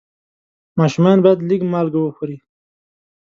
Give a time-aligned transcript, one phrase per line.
[0.79, 2.37] ماشومان باید لږ مالګه وخوري.